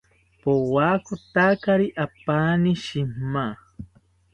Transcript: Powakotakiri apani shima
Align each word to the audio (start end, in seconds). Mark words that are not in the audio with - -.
Powakotakiri 0.41 1.85
apani 2.05 2.71
shima 2.83 3.47